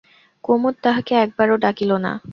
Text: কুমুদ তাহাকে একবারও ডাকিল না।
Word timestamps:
কুমুদ 0.43 0.75
তাহাকে 0.83 1.13
একবারও 1.15 1.55
ডাকিল 1.57 1.91
না। 1.97 2.11